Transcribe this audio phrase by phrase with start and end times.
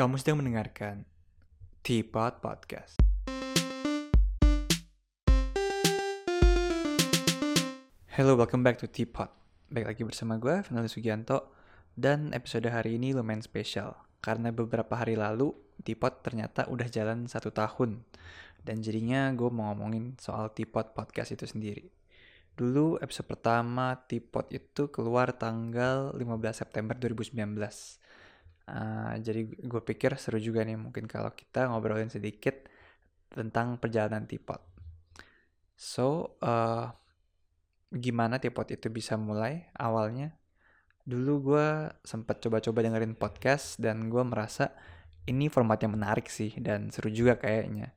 [0.00, 1.04] Kamu sedang mendengarkan
[1.84, 2.96] Teapot Podcast.
[8.08, 9.28] Hello, welcome back to Teapot.
[9.68, 11.52] Baik lagi bersama gue, Fernando Sugianto.
[11.92, 13.92] Dan episode hari ini lumayan spesial.
[14.24, 15.52] Karena beberapa hari lalu,
[15.84, 18.00] Teapot ternyata udah jalan satu tahun.
[18.64, 21.92] Dan jadinya gue mau ngomongin soal Teapot Podcast itu sendiri.
[22.56, 27.36] Dulu episode pertama Teapot itu keluar tanggal 15 September 2019.
[28.70, 32.54] Uh, jadi gue pikir seru juga nih mungkin kalau kita ngobrolin sedikit
[33.26, 34.62] tentang perjalanan Teapot.
[35.74, 36.86] So, uh,
[37.90, 40.38] gimana Teapot itu bisa mulai awalnya?
[41.02, 41.66] Dulu gue
[42.06, 44.70] sempat coba-coba dengerin podcast dan gue merasa
[45.26, 47.90] ini formatnya menarik sih dan seru juga kayaknya.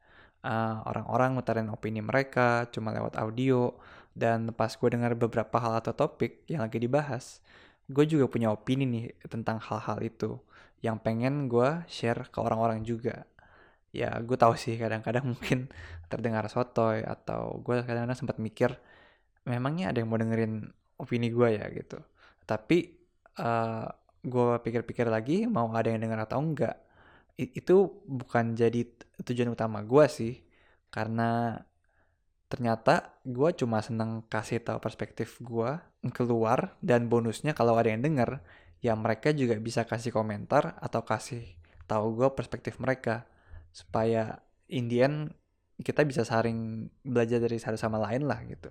[0.44, 3.78] Uh, orang-orang ngutarin opini mereka cuma lewat audio
[4.18, 7.40] dan pas gue dengar beberapa hal atau topik yang lagi dibahas,
[7.88, 10.42] gue juga punya opini nih tentang hal-hal itu
[10.86, 13.26] yang pengen gue share ke orang-orang juga.
[13.96, 15.72] Ya gue tahu sih kadang-kadang mungkin
[16.12, 18.76] terdengar sotoy atau gue kadang-kadang sempat mikir
[19.48, 21.98] memangnya ada yang mau dengerin opini gue ya gitu.
[22.44, 22.78] Tapi
[23.40, 23.88] uh,
[24.24, 26.76] gue pikir-pikir lagi mau ada yang denger atau enggak
[27.36, 28.86] itu bukan jadi
[29.26, 30.34] tujuan utama gue sih
[30.94, 31.58] karena
[32.46, 35.82] ternyata gue cuma seneng kasih tahu perspektif gue
[36.14, 38.38] keluar dan bonusnya kalau ada yang denger
[38.84, 41.56] ya mereka juga bisa kasih komentar atau kasih
[41.88, 43.24] tahu gue perspektif mereka
[43.72, 45.32] supaya Indian
[45.80, 48.70] kita bisa saring belajar dari satu sama lain lah gitu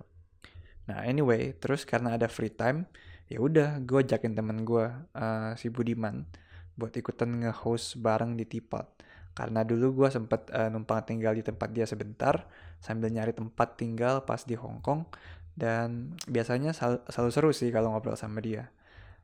[0.85, 2.85] nah anyway terus karena ada free time
[3.31, 4.85] ya udah gue ajakin temen gue
[5.17, 6.27] uh, si Budiman
[6.73, 8.85] buat ikutan nge-host bareng di Teapot.
[9.33, 12.45] Karena dulu gue sempet uh, numpang tinggal di tempat dia sebentar
[12.77, 15.09] sambil nyari tempat tinggal pas di Hong Kong
[15.57, 18.69] dan biasanya sel selalu seru sih kalau ngobrol sama dia.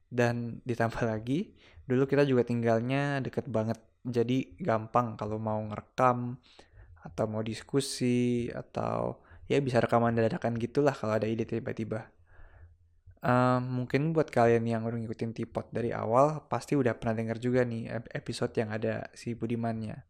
[0.09, 1.53] Dan ditambah lagi,
[1.85, 3.77] dulu kita juga tinggalnya deket banget.
[4.01, 6.37] Jadi gampang kalau mau ngerekam
[6.99, 12.09] atau mau diskusi atau ya bisa rekaman dadakan gitulah kalau ada ide tiba-tiba.
[13.19, 17.67] Um, mungkin buat kalian yang udah ngikutin Tipot dari awal, pasti udah pernah denger juga
[17.67, 20.07] nih episode yang ada si Budimannya.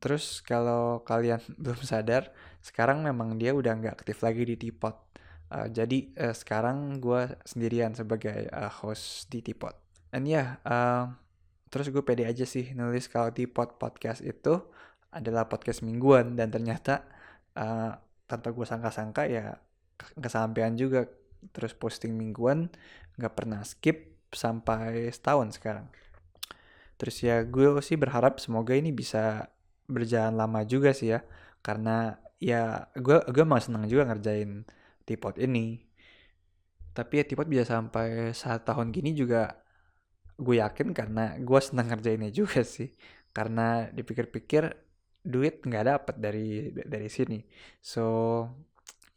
[0.00, 2.32] Terus kalau kalian belum sadar,
[2.64, 5.09] sekarang memang dia udah nggak aktif lagi di Tipot.
[5.50, 9.74] Uh, jadi uh, sekarang gue sendirian sebagai uh, host di Tipot.
[10.14, 11.04] Dan ya, yeah, uh,
[11.70, 14.62] terus gue pede aja sih nulis kalau Tipot podcast itu
[15.10, 16.38] adalah podcast mingguan.
[16.38, 17.02] Dan ternyata
[17.58, 17.98] uh,
[18.30, 19.58] tanpa gue sangka-sangka ya
[20.22, 21.10] kesampaian juga.
[21.50, 22.70] Terus posting mingguan
[23.18, 25.90] nggak pernah skip sampai setahun sekarang.
[26.94, 29.50] Terus ya gue sih berharap semoga ini bisa
[29.90, 31.26] berjalan lama juga sih ya.
[31.58, 34.62] Karena ya gue gue emang senang juga ngerjain
[35.10, 35.82] tipot ini.
[36.94, 39.58] Tapi ya tipot bisa sampai saat tahun gini juga
[40.38, 42.94] gue yakin karena gue senang ngerjainnya juga sih.
[43.34, 44.70] Karena dipikir-pikir
[45.20, 47.42] duit nggak dapet dari dari sini.
[47.82, 48.04] So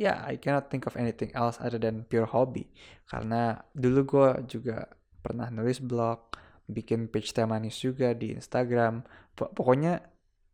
[0.02, 2.74] ya yeah, I cannot think of anything else other than pure hobby.
[3.06, 4.90] Karena dulu gue juga
[5.22, 6.34] pernah nulis blog
[6.68, 9.06] bikin page temanis juga di Instagram.
[9.34, 10.02] Pokoknya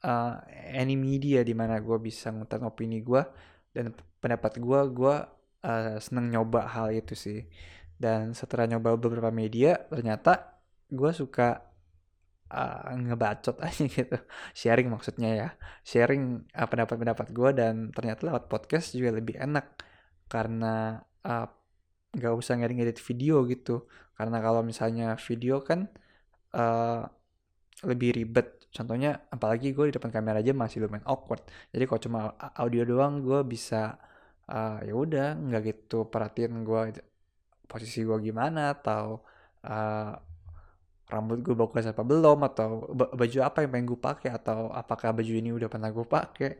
[0.03, 0.35] uh,
[0.71, 3.23] any media di mana gue bisa ngutang opini gue
[3.73, 5.16] dan pendapat gue gue
[5.66, 7.40] uh, seneng nyoba hal itu sih.
[8.00, 11.69] Dan setelah nyoba beberapa media ternyata gue suka
[12.52, 14.18] uh, ngebacot aja gitu.
[14.56, 15.50] Sharing maksudnya ya.
[15.84, 19.66] Sharing uh, pendapat-pendapat gue dan ternyata lewat podcast juga lebih enak.
[20.30, 21.47] Karena uh,
[22.16, 23.88] nggak usah ngedit video gitu.
[24.19, 25.88] Karena kalau misalnya video kan
[26.56, 27.07] uh,
[27.88, 31.41] lebih ribet contohnya apalagi gue di depan kamera aja masih lumayan awkward.
[31.74, 32.19] Jadi kalau cuma
[32.57, 33.97] audio doang gue bisa
[34.50, 36.81] uh, ya udah nggak gitu perhatiin gue
[37.69, 39.22] posisi gue gimana atau
[39.66, 40.13] uh,
[41.09, 45.34] rambut gue bagus apa belum atau baju apa yang pengen gue pakai atau apakah baju
[45.34, 46.51] ini udah pernah gue pakai.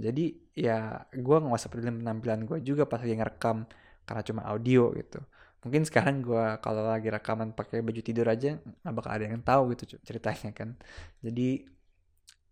[0.00, 0.24] Jadi
[0.56, 3.68] ya gue nggak usah peduli penampilan gue juga pas lagi ngerekam
[4.08, 5.20] karena cuma audio gitu
[5.62, 9.74] mungkin sekarang gue kalau lagi rekaman pakai baju tidur aja nggak bakal ada yang tahu
[9.74, 10.78] gitu ceritanya kan.
[11.22, 11.66] Jadi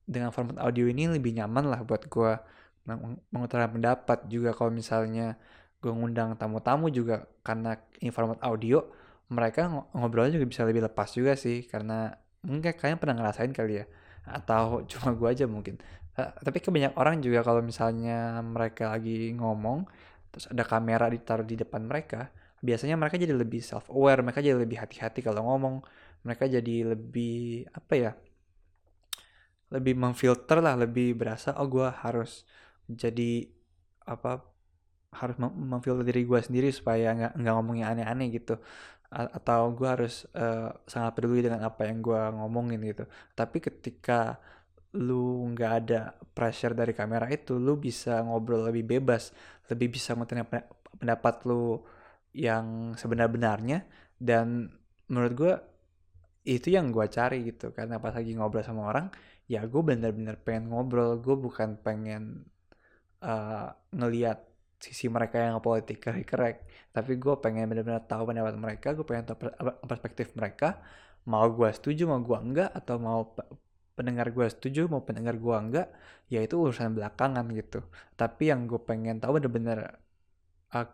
[0.06, 2.32] dengan format audio ini lebih nyaman lah buat gue
[3.34, 5.34] mengutarakan pendapat juga kalau misalnya
[5.82, 8.82] gue ngundang tamu-tamu juga karena ini format audio
[9.26, 12.14] mereka ngobrolnya juga bisa lebih lepas juga sih karena
[12.46, 13.84] mungkin kalian pernah ngerasain kali ya.
[14.26, 15.78] Atau cuma gue aja mungkin.
[16.16, 19.84] Tapi kebanyakan orang juga kalau misalnya mereka lagi ngomong
[20.32, 22.32] terus ada kamera ditaruh di depan mereka
[22.66, 25.74] biasanya mereka jadi lebih self aware mereka jadi lebih hati-hati kalau ngomong
[26.26, 28.12] mereka jadi lebih apa ya
[29.70, 32.46] lebih memfilter lah lebih berasa oh gue harus
[32.86, 33.46] jadi
[34.06, 34.56] apa
[35.16, 38.60] harus memfilter diri gue sendiri supaya nggak nggak ngomongnya aneh-aneh gitu.
[39.10, 43.04] Atau gue harus uh, sangat peduli dengan apa yang gue ngomongin gitu.
[43.32, 44.38] Tapi ketika
[44.96, 46.00] lu nggak ada
[46.32, 49.28] pressure dari kamera itu lu bisa ngobrol lebih bebas
[49.68, 50.48] lebih bisa ngutip
[50.96, 51.84] pendapat lu
[52.36, 53.88] yang sebenar-benarnya
[54.20, 54.68] dan
[55.08, 55.54] menurut gue
[56.46, 57.72] itu yang gue cari gitu.
[57.72, 59.06] Karena pas lagi ngobrol sama orang
[59.48, 61.18] ya gue bener-bener pengen ngobrol.
[61.24, 62.44] Gue bukan pengen
[63.24, 64.44] uh, ngeliat
[64.76, 68.92] sisi mereka yang politik kerek tapi gue pengen benar-benar tahu pendapat mereka.
[68.92, 69.48] Gue pengen tahu
[69.88, 70.80] perspektif mereka.
[71.26, 73.20] Mau gue setuju mau gue enggak atau mau
[73.96, 75.88] pendengar gue setuju mau pendengar gue enggak
[76.28, 77.80] ya itu urusan belakangan gitu.
[78.14, 79.98] Tapi yang gue pengen tahu benar-benar
[80.76, 80.88] uh,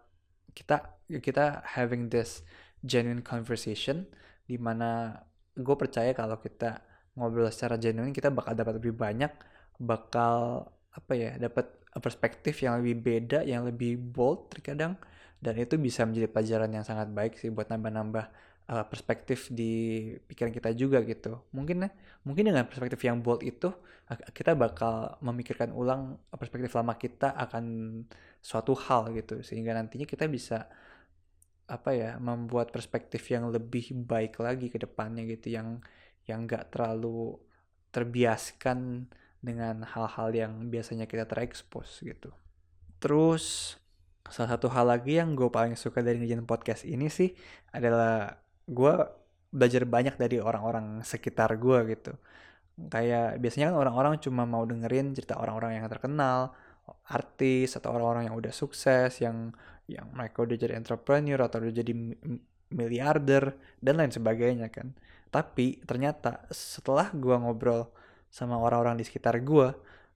[0.52, 2.44] kita kita having this
[2.84, 4.08] genuine conversation
[4.46, 5.20] di mana
[5.56, 6.80] gue percaya kalau kita
[7.16, 9.32] ngobrol secara genuine kita bakal dapat lebih banyak
[9.76, 11.68] bakal apa ya dapat
[12.00, 14.96] perspektif yang lebih beda yang lebih bold terkadang
[15.42, 18.30] dan itu bisa menjadi pelajaran yang sangat baik sih buat nambah-nambah
[18.68, 21.90] uh, perspektif di pikiran kita juga gitu mungkin ya
[22.22, 23.72] mungkin dengan perspektif yang bold itu
[24.36, 27.64] kita bakal memikirkan ulang perspektif lama kita akan
[28.42, 30.68] suatu hal gitu sehingga nantinya kita bisa
[31.70, 35.80] apa ya membuat perspektif yang lebih baik lagi ke depannya gitu yang
[36.28, 37.40] yang nggak terlalu
[37.94, 39.08] terbiaskan
[39.42, 42.30] dengan hal-hal yang biasanya kita terekspos gitu.
[43.02, 43.76] Terus
[44.30, 47.34] salah satu hal lagi yang gue paling suka dari ngejalan podcast ini sih
[47.74, 48.94] adalah gue
[49.52, 52.12] belajar banyak dari orang-orang sekitar gue gitu.
[52.88, 56.56] Kayak biasanya kan orang-orang cuma mau dengerin cerita orang-orang yang terkenal,
[57.12, 59.52] artis atau orang-orang yang udah sukses, yang
[59.90, 61.92] yang mereka udah jadi entrepreneur atau udah jadi
[62.72, 63.52] miliarder
[63.84, 64.96] dan lain sebagainya kan.
[65.28, 67.92] Tapi ternyata setelah gue ngobrol
[68.32, 69.68] sama orang-orang di sekitar gue,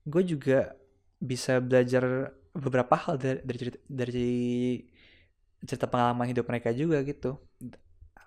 [0.08, 0.72] gue juga
[1.20, 4.32] bisa belajar beberapa hal dari dari cerita, dari
[5.64, 7.36] cerita pengalaman hidup mereka juga gitu,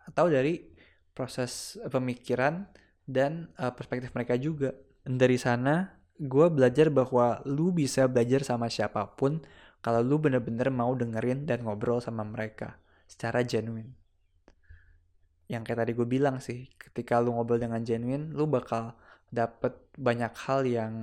[0.10, 0.66] atau dari
[1.14, 2.66] proses pemikiran
[3.06, 4.74] dan uh, perspektif mereka juga.
[5.06, 5.90] Dari sana
[6.20, 9.40] gue belajar bahwa lu bisa belajar sama siapa pun
[9.80, 12.76] kalau lu bener-bener mau dengerin dan ngobrol sama mereka
[13.08, 13.96] secara genuine.
[15.50, 18.94] Yang kayak tadi gue bilang sih, ketika lu ngobrol dengan genuine, lu bakal
[19.34, 20.94] dapat banyak hal yang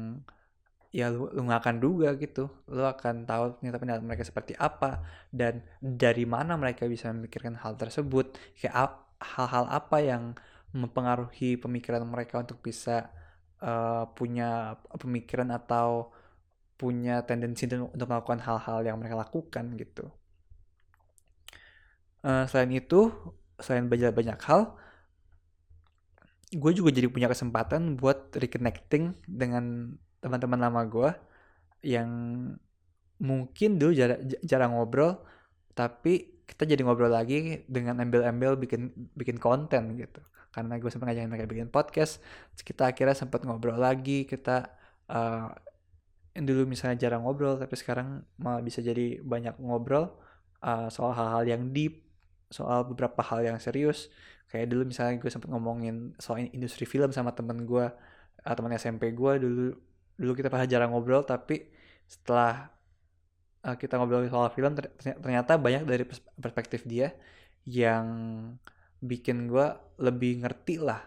[0.94, 5.02] ya lu, lu gak akan duga gitu lu akan tahu ternyata pendapat mereka seperti apa
[5.34, 10.36] dan dari mana mereka bisa memikirkan hal tersebut kayak hal-hal apa yang
[10.76, 13.08] mempengaruhi pemikiran mereka untuk bisa
[13.64, 16.12] uh, punya pemikiran atau
[16.76, 20.12] punya tendensi untuk melakukan hal-hal yang mereka lakukan gitu.
[22.20, 23.08] Uh, selain itu,
[23.56, 24.76] selain belajar banyak hal,
[26.52, 29.96] gue juga jadi punya kesempatan buat reconnecting dengan
[30.26, 31.10] teman-teman lama gue
[31.86, 32.10] yang
[33.22, 35.22] mungkin dulu jarang, jarang ngobrol
[35.78, 40.18] tapi kita jadi ngobrol lagi dengan embel-embel bikin bikin konten gitu.
[40.50, 42.18] Karena gue sempat ngajakin mereka bikin podcast
[42.66, 44.72] kita akhirnya sempat ngobrol lagi kita
[45.12, 45.52] uh,
[46.36, 50.16] dulu misalnya jarang ngobrol tapi sekarang malah bisa jadi banyak ngobrol
[50.64, 52.04] uh, soal hal-hal yang deep
[52.48, 54.08] soal beberapa hal yang serius.
[54.46, 57.86] Kayak dulu misalnya gue sempat ngomongin soal industri film sama temen gue
[58.46, 59.66] uh, teman SMP gue dulu
[60.16, 61.68] dulu kita pernah jarang ngobrol tapi
[62.08, 62.72] setelah
[63.64, 66.04] uh, kita ngobrol soal film ternyata banyak dari
[66.40, 67.12] perspektif dia
[67.66, 68.06] yang
[69.02, 69.66] bikin gue
[70.00, 71.02] lebih ngerti lah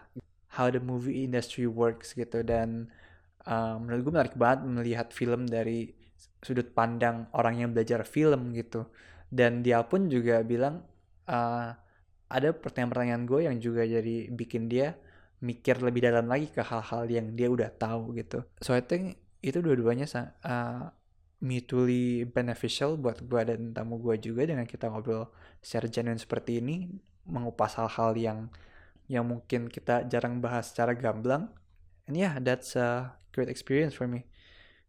[0.54, 2.42] how the movie industry works gitu.
[2.42, 2.90] Dan
[3.46, 5.90] uh, menurut gue menarik banget melihat film dari
[6.40, 8.86] sudut pandang orang yang belajar film gitu.
[9.30, 10.82] Dan dia pun juga bilang
[11.30, 11.70] uh,
[12.30, 14.94] ada pertanyaan-pertanyaan gue yang juga jadi bikin dia
[15.40, 18.44] mikir lebih dalam lagi ke hal-hal yang dia udah tahu gitu.
[18.60, 20.04] So I think itu dua-duanya
[20.44, 20.92] uh,
[21.40, 25.32] mutually beneficial buat gue dan tamu gue juga dengan kita ngobrol
[25.64, 26.92] secara genuine seperti ini
[27.24, 28.38] mengupas hal-hal yang
[29.10, 31.50] yang mungkin kita jarang bahas secara gamblang.
[32.06, 34.28] And yeah, that's a great experience for me.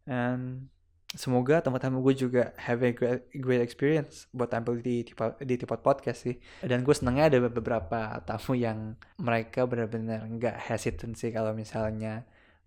[0.06, 0.68] And
[1.12, 5.04] semoga teman-teman gue juga have a great, great experience buat tampil di
[5.44, 6.36] di Tipot Podcast sih.
[6.64, 12.24] Dan gue senangnya ada beberapa tamu yang mereka benar-benar nggak hesitant sih kalau misalnya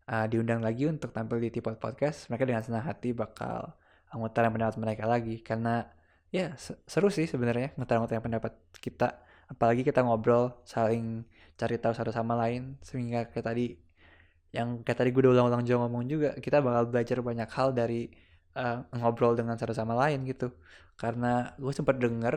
[0.10, 2.30] uh, diundang lagi untuk tampil di Tipot Podcast.
[2.30, 3.74] Mereka dengan senang hati bakal
[4.16, 5.92] ngutarain pendapat mereka lagi karena
[6.32, 6.56] ya
[6.88, 9.26] seru sih sebenarnya ngutarain pendapat kita.
[9.46, 13.66] Apalagi kita ngobrol saling cari tahu satu sama lain sehingga kayak tadi
[14.56, 18.08] yang kayak tadi gue udah ulang-ulang juga ngomong juga kita bakal belajar banyak hal dari
[18.56, 20.52] uh, ngobrol dengan satu sama lain gitu
[20.96, 22.36] karena gue sempat denger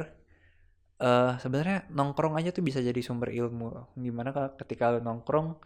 [1.03, 5.57] uh, sebenarnya nongkrong aja tuh bisa jadi sumber ilmu gimana kalau ketika lo nongkrong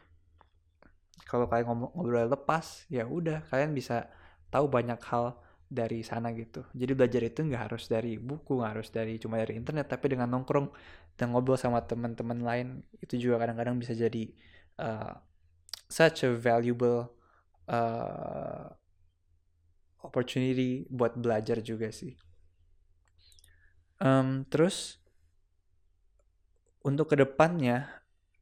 [1.25, 1.67] kalau kalian
[1.97, 4.13] ngobrol lepas ya udah kalian bisa
[4.53, 5.41] tahu banyak hal
[5.73, 6.69] dari sana gitu.
[6.77, 10.29] Jadi belajar itu nggak harus dari buku, nggak harus dari cuma dari internet, tapi dengan
[10.29, 10.69] nongkrong
[11.17, 14.29] dan ngobrol sama teman-teman lain itu juga kadang-kadang bisa jadi
[14.85, 15.17] uh,
[15.89, 17.09] such a valuable
[17.73, 18.69] uh,
[20.03, 22.15] opportunity buat belajar juga sih.
[24.03, 24.99] Um, terus
[26.83, 27.87] untuk ke depannya,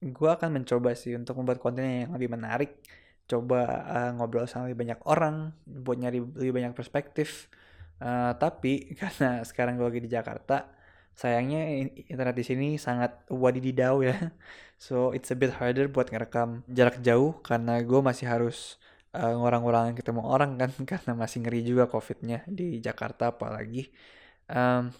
[0.00, 2.81] gue akan mencoba sih untuk membuat konten yang lebih menarik.
[3.29, 7.52] Coba uh, ngobrol sama lebih banyak orang buat nyari lebih banyak perspektif.
[8.00, 10.81] Uh, tapi karena sekarang gue lagi di Jakarta
[11.12, 11.69] sayangnya
[12.09, 14.17] internet di sini sangat wadididau ya.
[14.81, 18.81] So it's a bit harder buat ngerekam jarak jauh karena gue masih harus
[19.17, 23.90] uh, ngurang-ngurangin ketemu orang kan karena masih ngeri juga covidnya di Jakarta apalagi
[24.50, 24.90] um,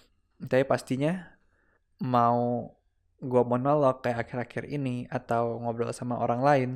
[0.41, 1.37] tapi pastinya
[2.01, 2.71] mau
[3.21, 6.71] gue monolog kayak akhir-akhir ini atau ngobrol sama orang lain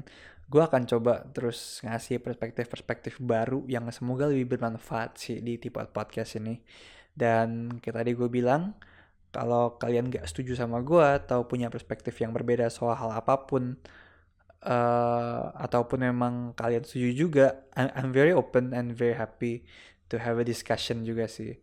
[0.45, 6.37] gue akan coba terus ngasih perspektif-perspektif baru yang semoga lebih bermanfaat sih di tipe podcast
[6.37, 6.61] ini.
[7.15, 8.77] Dan kayak tadi gue bilang,
[9.33, 13.79] kalau kalian gak setuju sama gue atau punya perspektif yang berbeda soal hal apa pun,
[14.65, 17.45] uh, ataupun memang kalian setuju juga,
[17.77, 19.63] I'm, I'm very open and very happy
[20.09, 21.57] to have a discussion juga sih.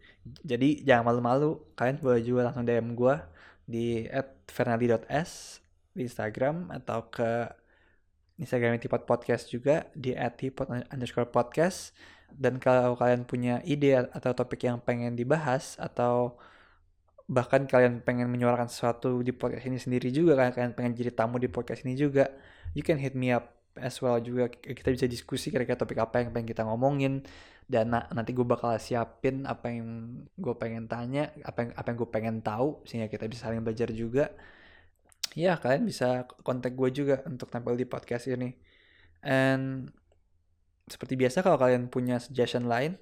[0.46, 3.14] Jadi jangan malu-malu, kalian boleh juga langsung DM gue
[3.66, 4.06] di
[4.50, 7.46] @fernaldi.s di Instagram atau ke
[8.40, 11.94] Instagram Tipot Podcast juga di @tipot underscore podcast.
[12.32, 16.40] Dan kalau kalian punya ide atau topik yang pengen dibahas atau
[17.28, 21.38] bahkan kalian pengen menyuarakan sesuatu di podcast ini sendiri juga kan kalian pengen jadi tamu
[21.38, 22.30] di podcast ini juga.
[22.72, 24.50] You can hit me up as well juga.
[24.50, 27.24] Kita bisa diskusi kira-kira topik apa yang pengen kita ngomongin.
[27.62, 31.98] Dan na nanti gue bakal siapin apa yang gue pengen tanya apa yang apa yang
[32.04, 34.34] gue pengen tahu sehingga kita bisa saling belajar juga.
[35.32, 38.52] Ya kalian bisa kontak gue juga untuk tampil di podcast ini.
[39.24, 39.88] And
[40.90, 42.98] seperti biasa kalau kalian punya suggestion lain,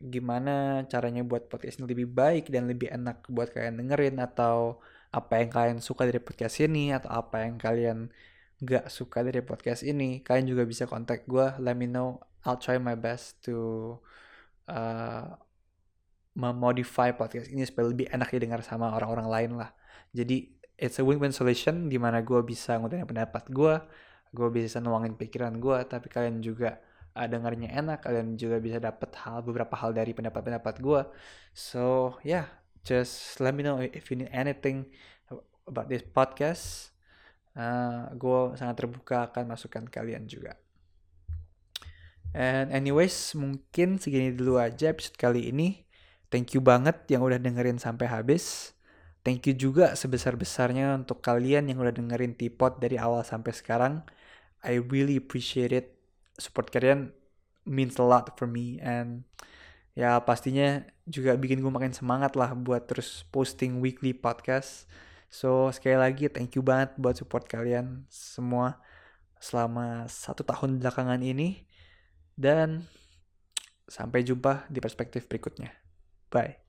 [0.00, 4.82] gimana caranya buat podcast ini lebih baik dan lebih enak buat kalian dengerin atau
[5.14, 8.10] apa yang kalian suka dari podcast ini atau apa yang kalian
[8.62, 11.46] gak suka dari podcast ini, kalian juga bisa kontak gue.
[11.60, 12.22] Let me know.
[12.44, 13.98] I'll try my best to
[14.68, 15.36] uh,
[16.34, 19.70] memodify podcast ini supaya lebih enak didengar sama orang-orang lain lah.
[20.10, 23.74] Jadi it's a win-win solution di mana gue bisa ngutangin pendapat gue,
[24.34, 26.82] gue bisa nuangin pikiran gue, tapi kalian juga
[27.14, 31.02] uh, dengarnya enak, kalian juga bisa dapat hal beberapa hal dari pendapat-pendapat gue.
[31.54, 32.50] So yeah,
[32.82, 34.90] just let me know if you need anything
[35.64, 36.92] about this podcast.
[37.54, 40.58] Uh, gue sangat terbuka akan masukan kalian juga.
[42.34, 45.86] And anyways, mungkin segini dulu aja episode kali ini.
[46.34, 48.74] Thank you banget yang udah dengerin sampai habis.
[49.22, 54.02] Thank you juga sebesar-besarnya untuk kalian yang udah dengerin Tipot dari awal sampai sekarang.
[54.66, 55.93] I really appreciate it.
[56.38, 57.14] Support kalian
[57.64, 59.24] means a lot for me and
[59.94, 64.90] ya pastinya juga bikin gue makin semangat lah buat terus posting weekly podcast.
[65.30, 68.78] So sekali lagi thank you banget buat support kalian semua
[69.38, 71.66] selama satu tahun belakangan ini
[72.34, 72.86] dan
[73.86, 75.70] sampai jumpa di perspektif berikutnya.
[76.32, 76.63] Bye.